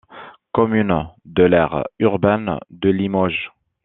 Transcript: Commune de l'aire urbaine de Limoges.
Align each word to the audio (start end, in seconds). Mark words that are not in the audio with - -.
Commune 0.51 1.09
de 1.25 1.43
l'aire 1.43 1.83
urbaine 1.99 2.57
de 2.71 2.89
Limoges. 2.89 3.51